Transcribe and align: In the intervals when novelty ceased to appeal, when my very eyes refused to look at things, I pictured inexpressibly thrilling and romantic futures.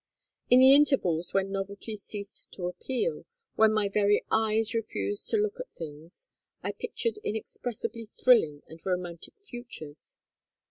In 0.49 0.59
the 0.61 0.73
intervals 0.73 1.31
when 1.31 1.51
novelty 1.51 1.95
ceased 1.95 2.47
to 2.53 2.65
appeal, 2.65 3.27
when 3.55 3.71
my 3.71 3.87
very 3.87 4.25
eyes 4.31 4.73
refused 4.73 5.29
to 5.29 5.37
look 5.37 5.59
at 5.59 5.69
things, 5.75 6.27
I 6.63 6.71
pictured 6.71 7.19
inexpressibly 7.23 8.05
thrilling 8.05 8.63
and 8.65 8.83
romantic 8.83 9.35
futures. 9.43 10.17